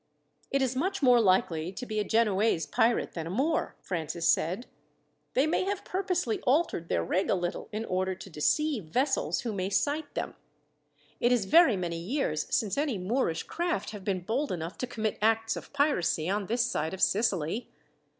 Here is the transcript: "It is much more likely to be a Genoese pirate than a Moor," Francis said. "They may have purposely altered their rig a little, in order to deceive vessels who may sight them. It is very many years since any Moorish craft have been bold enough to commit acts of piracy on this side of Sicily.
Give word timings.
"It 0.49 0.63
is 0.63 0.75
much 0.75 1.03
more 1.03 1.21
likely 1.21 1.71
to 1.73 1.85
be 1.85 1.99
a 1.99 2.03
Genoese 2.03 2.65
pirate 2.65 3.11
than 3.13 3.27
a 3.27 3.29
Moor," 3.29 3.75
Francis 3.83 4.27
said. 4.27 4.65
"They 5.35 5.45
may 5.45 5.65
have 5.65 5.85
purposely 5.85 6.41
altered 6.41 6.89
their 6.89 7.03
rig 7.05 7.29
a 7.29 7.35
little, 7.35 7.69
in 7.71 7.85
order 7.85 8.15
to 8.15 8.29
deceive 8.31 8.85
vessels 8.85 9.41
who 9.41 9.53
may 9.53 9.69
sight 9.69 10.11
them. 10.15 10.33
It 11.19 11.31
is 11.31 11.45
very 11.45 11.77
many 11.77 11.99
years 11.99 12.47
since 12.49 12.79
any 12.79 12.97
Moorish 12.97 13.43
craft 13.43 13.91
have 13.91 14.03
been 14.03 14.21
bold 14.21 14.51
enough 14.51 14.75
to 14.79 14.87
commit 14.87 15.19
acts 15.21 15.55
of 15.55 15.71
piracy 15.71 16.27
on 16.27 16.47
this 16.47 16.65
side 16.65 16.95
of 16.95 17.01
Sicily. 17.03 17.69